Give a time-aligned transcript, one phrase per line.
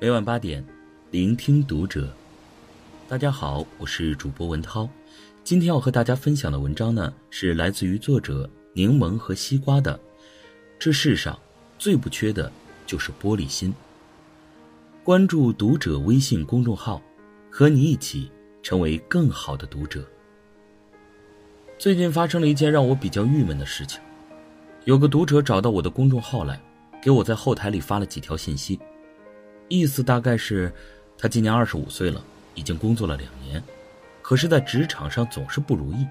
[0.00, 0.64] 每晚八点，
[1.10, 2.08] 聆听读者。
[3.08, 4.88] 大家好，我是主播文涛。
[5.42, 9.98] 今天要和大家分享的文章呢，是来自于作者柠檬和西瓜的。
[10.78, 11.36] 这世上
[11.80, 12.52] 最不缺的
[12.86, 13.74] 就是玻璃心。
[15.02, 17.02] 关注读者微信公众号，
[17.50, 18.30] 和你一起
[18.62, 20.04] 成为更好的读者。
[21.76, 24.00] 最近发生了一件让我比较郁闷的事情，
[24.84, 26.60] 有个读者找到我的公众号来，
[27.02, 28.78] 给我在后台里发了几条信息。
[29.68, 30.72] 意思大概是，
[31.16, 33.62] 他今年二十五岁了，已经工作了两年，
[34.22, 36.06] 可是，在职场上总是不如意，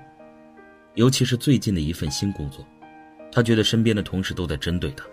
[0.93, 2.65] 尤其是最近的一份新工作，
[3.31, 5.03] 他觉得身边的同事都在针对他，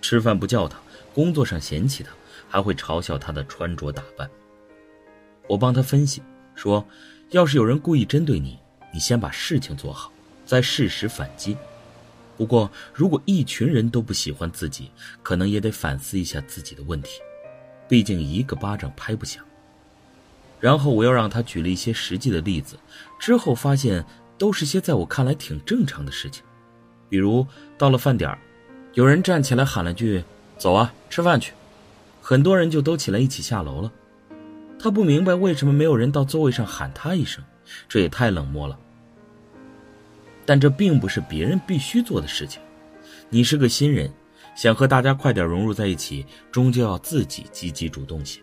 [0.00, 0.76] 吃饭不叫他，
[1.12, 2.10] 工作上嫌弃他，
[2.48, 4.28] 还会嘲笑他的穿着打扮。
[5.48, 6.20] 我帮他分析
[6.54, 6.84] 说，
[7.30, 8.58] 要是有人故意针对你，
[8.92, 10.12] 你先把事情做好，
[10.44, 11.56] 再适时反击。
[12.36, 14.90] 不过，如果一群人都不喜欢自己，
[15.22, 17.20] 可能也得反思一下自己的问题。
[17.88, 19.44] 毕竟一个巴掌拍不响。
[20.60, 22.78] 然后我又让他举了一些实际的例子，
[23.18, 24.04] 之后发现
[24.38, 26.42] 都是些在我看来挺正常的事情，
[27.08, 27.46] 比如
[27.76, 28.36] 到了饭点
[28.94, 30.24] 有人站起来喊了句
[30.56, 31.52] “走啊，吃饭去”，
[32.22, 33.92] 很多人就都起来一起下楼了。
[34.78, 37.44] 他不明白为什么没有人到座位上喊他一声，
[37.88, 38.78] 这也太冷漠了。
[40.46, 42.60] 但这并不是别人必须做的事情，
[43.28, 44.10] 你是个新人。
[44.54, 48.40] 想和大家快点融入在一起，终究要自己积极主动些。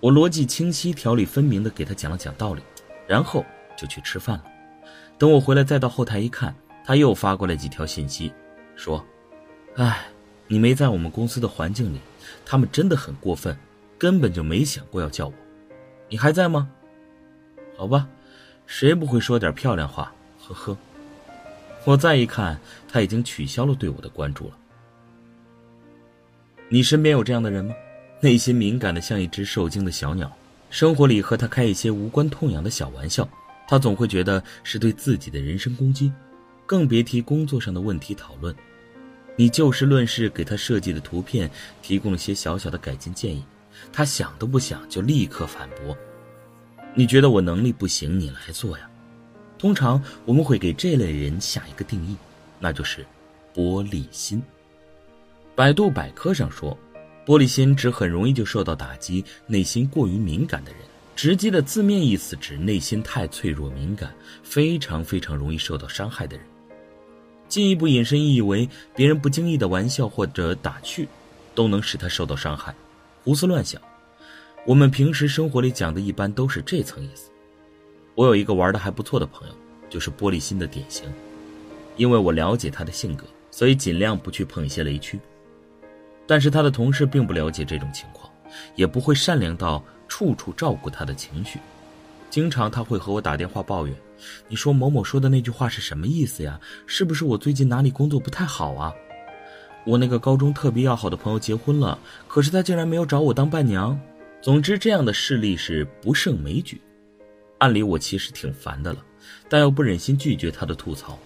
[0.00, 2.62] 我逻辑清晰、条理分明的给他讲了讲道理，
[3.06, 3.44] 然后
[3.76, 4.44] 就去吃饭了。
[5.18, 8.32] 等我回来再到后台一看，他又发过来几条信息，
[8.74, 9.04] 说
[9.76, 10.06] ：“哎，
[10.46, 12.00] 你没在我们公司的环境里，
[12.46, 13.54] 他们真的很过分，
[13.98, 15.34] 根本就没想过要叫我。
[16.08, 16.70] 你还在吗？
[17.76, 18.08] 好吧，
[18.66, 20.10] 谁不会说点漂亮话？
[20.38, 20.76] 呵呵。”
[21.84, 24.56] 我再一看，他已经取消了对我的关注了。
[26.72, 27.74] 你身边有这样的人吗？
[28.20, 30.30] 内心敏感的像一只受惊的小鸟，
[30.70, 33.28] 生活里和他开一些无关痛痒的小玩笑，
[33.66, 36.12] 他总会觉得是对自己的人身攻击，
[36.66, 38.54] 更别提工作上的问题讨论。
[39.34, 41.50] 你就事论事给他设计的图片
[41.82, 43.42] 提供了些小小的改进建议，
[43.92, 45.96] 他想都不想就立刻反驳。
[46.94, 48.88] 你觉得我能力不行，你来做呀？
[49.58, 52.14] 通常我们会给这类人下一个定义，
[52.60, 53.04] 那就是
[53.52, 54.40] 玻璃心。
[55.60, 56.74] 百度百科上说，
[57.26, 60.80] 玻璃心指很容易就受到打击、内心过于敏感的人。
[61.14, 64.10] 直接的字面意思指内心太脆弱敏感，
[64.42, 66.46] 非常非常容易受到伤害的人。
[67.46, 68.66] 进一步引申意义为，
[68.96, 71.06] 别人不经意的玩笑或者打趣，
[71.54, 72.74] 都能使他受到伤害。
[73.22, 73.78] 胡思乱想，
[74.64, 77.30] 我们平时生活里讲的一般都是这层意思。
[78.14, 79.54] 我有一个玩的还不错的朋友，
[79.90, 81.04] 就是玻璃心的典型。
[81.98, 85.20] 因为我了解他的性格，所以尽量不去碰一些雷区。
[86.30, 88.30] 但是他的同事并不了解这种情况，
[88.76, 91.58] 也不会善良到处处照顾他的情绪。
[92.30, 93.96] 经常他会和我打电话抱怨
[94.46, 96.60] ：“你说某某说的那句话是什么意思呀？
[96.86, 98.94] 是不是我最近哪里工作不太好啊？
[99.84, 101.98] 我那个高中特别要好的朋友结婚了，
[102.28, 104.00] 可是他竟然没有找我当伴娘。
[104.40, 106.80] 总之，这样的事例是不胜枚举。
[107.58, 109.04] 按理我其实挺烦的了，
[109.48, 111.18] 但又不忍心拒绝他的吐槽，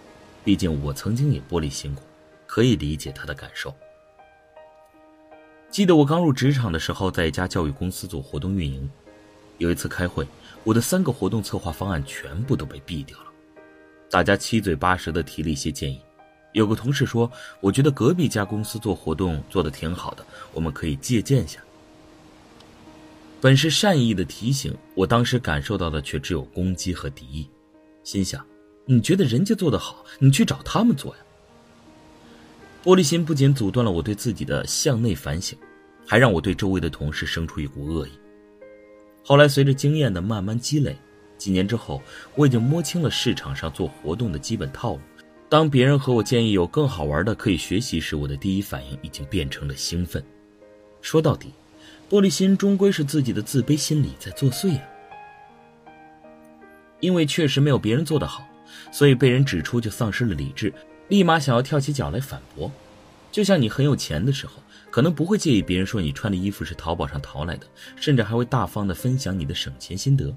[0.43, 2.03] 毕竟我曾经也玻璃心过，
[2.47, 3.71] 可以理解他的感受。”
[5.75, 8.89] 记得我刚入职场的时候，在一家教育公司做活动运营。
[9.59, 10.25] 有一次开会，
[10.63, 13.25] 我的三个活动策划方案全部都被毙掉了。
[14.09, 16.01] 大家七嘴八舌的提了一些建议。
[16.53, 17.29] 有个同事说
[17.61, 21.59] ：“我觉得隔壁家公司做活动做的挺好的，我们可以借鉴一下。”
[23.43, 27.51] 本是善意的提醒，我当时感受到的却只有攻击和敌意。
[28.05, 28.47] 心想
[28.87, 31.23] ：“你觉得人家做的好，你去找他们做呀？”
[32.85, 35.59] 玻璃心不仅阻断了我对自己的向内反省，
[36.07, 38.11] 还让我对周围的同事生出一股恶意。
[39.23, 40.97] 后来随着经验的慢慢积累，
[41.39, 42.03] 几年之后，
[42.35, 45.01] 我已经摸清了市场上做活动的基本套路。
[45.49, 50.23] 当别人和我建议有更好玩的可以学习时，我的第一反应已经变成了兴奋。
[51.01, 51.53] 说到底，
[52.11, 54.83] 玻璃心终归是自己的自卑心理在作祟啊。
[57.01, 58.47] 因为确实没有别人做得好，
[58.91, 60.73] 所以被人指出就丧失了理智。
[61.09, 62.73] 立马想要跳起脚来反驳，
[63.35, 67.67] 就像你很有钱的时候，可能不会介意别人说你穿的衣服是淘宝上淘来的，
[67.97, 70.33] 甚至还会大方的分享你的省钱心得；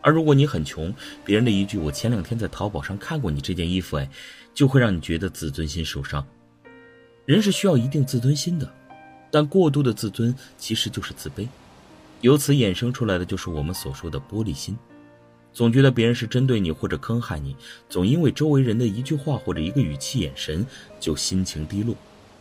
[0.00, 0.94] 而如果你很穷，
[1.26, 4.08] 别人的一句“我前两天在淘宝上看过你这件衣服”，哎，
[4.54, 6.26] 就会让你觉得自尊心受伤。
[7.26, 8.72] 人是需要一定自尊心的，
[9.30, 11.46] 但过度的自尊其实就是自卑，
[12.22, 14.74] 由此衍生出来的就是我们所说的玻璃心。
[15.52, 17.56] 总觉得别人是针对你或者坑害你，
[17.88, 20.64] 总因为周围人的一句话或者一个语气、眼神
[20.98, 21.94] 就心情低落。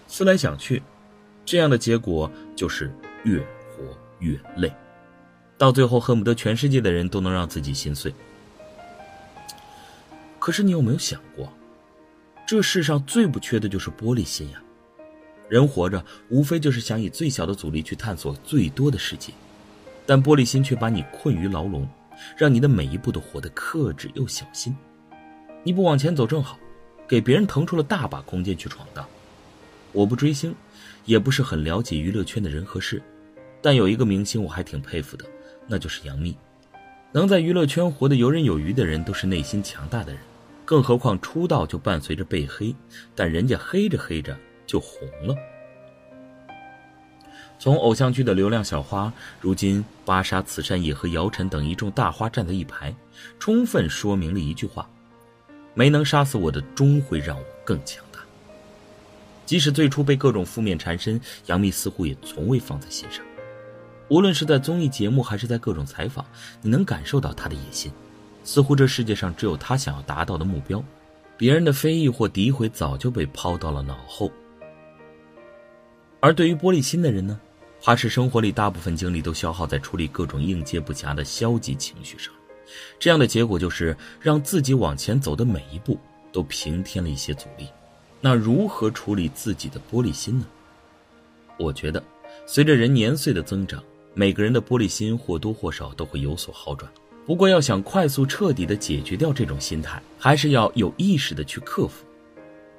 [0.08, 0.82] 思来想去，
[1.46, 2.92] 这样的结果就是
[3.24, 4.72] 越活越累，
[5.58, 8.14] 到最后恨不得全世界的人都能让自己心碎。
[10.38, 11.52] 可是你有没有想过，
[12.48, 14.62] 这世上最不缺的就是玻璃心呀？
[15.50, 19.34] 人活着无非就是想以最小的阻力去探索最多的世界，
[20.06, 21.88] 但玻璃心却把你困于牢笼，
[22.38, 24.76] 让你的每一步都活得克制又小心。
[25.64, 26.58] 你不往前走正好，
[27.08, 29.06] 给别人腾出了大把空间去闯荡。
[29.92, 30.56] 我不追星，
[31.06, 33.02] 也不是很了解娱乐圈的人和事，
[33.62, 35.26] 但有一个明星我还挺佩服的，
[35.68, 36.36] 那就是杨幂。
[37.12, 40.22] 能在娱乐圈活得游刃有余的人，都是内心强大的人。
[40.64, 42.76] 更何况出道就伴随着被黑，
[43.16, 44.38] 但人家黑着黑着
[44.68, 45.36] 就红了。
[47.60, 49.12] 从偶像剧的流量小花，
[49.42, 52.96] 如今芭莎、慈善也和姚晨等一众大花站在一排，
[53.38, 54.90] 充分说明了一句话：
[55.74, 58.22] 没能杀死我的，终会让我更强大。
[59.46, 63.26] 即使最初被各种负面缠身，杨幂似乎也从未放在心上。
[64.08, 66.26] 无论是在综艺节目，还是在各种采访，
[66.62, 67.92] 你能感受到她的野心。
[68.46, 70.82] 似乎这世界上只有她想要达到的目标，
[71.36, 74.32] 别人的非议或诋毁早就被抛到了脑后。
[76.22, 77.40] 而对于玻璃心的人呢，
[77.82, 82.34] 怕是生活里大部分精力都消耗在处理各种应接不暇的消极情绪上，
[83.00, 85.98] 这样的结果就是让自己往前走的每一步
[86.32, 87.68] 都平添了一些阻力。
[88.22, 90.46] 那如何处理自己的玻璃心呢？
[91.58, 92.04] 我觉得，
[92.46, 93.82] 随着人年岁的增长，
[94.14, 96.92] 每个人的玻璃心或多或少都会有所好转。
[97.26, 102.04] 不过，要想快速彻底的解决掉这种心态，还是要有意识的去克服。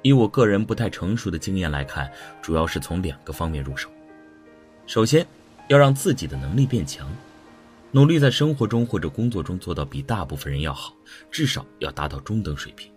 [0.03, 2.11] 以我个人不太成熟的经验来看，
[2.41, 3.89] 主要是从两个方面入手。
[4.87, 5.25] 首先，
[5.67, 7.09] 要让自己的能力变强，
[7.91, 10.93] 努力在生活中或者工作中做到比大部分人要好，
[11.29, 12.91] 至少要达到中等水平。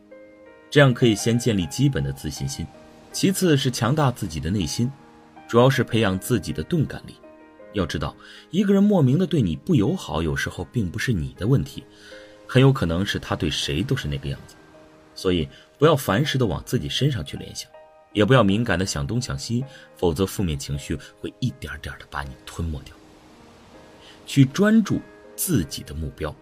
[0.71, 2.67] 这样可以先建立基本的自信心。
[3.13, 4.91] 其次是强大自己的内心，
[5.47, 7.15] 主要是培养自己的钝感力。
[7.75, 8.17] 要知道，
[8.51, 11.85] 一个人莫名的对你不友好，有时候并不是你的问题，
[12.47, 14.57] 很有可能是他对谁都是那个样子。
[15.15, 15.49] 所以，
[15.79, 17.71] 不要凡事都往自己身上去联想，
[18.15, 19.63] 也不要敏感的想东想西，
[19.99, 22.95] 否则负面情绪会一点点的把你吞没掉。
[24.25, 25.03] 去专注
[25.37, 26.35] 自己的目标，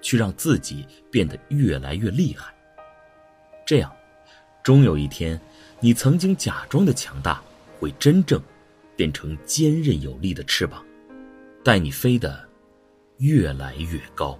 [0.00, 2.54] 去让自己变得越来越厉害。
[3.66, 3.92] 这样，
[4.62, 5.38] 终有一天，
[5.80, 7.42] 你曾经假装的强大，
[7.78, 8.40] 会真正。
[8.96, 10.84] 变成坚韧有力的翅膀，
[11.62, 12.36] 带你飞得
[13.18, 14.36] 越来越高。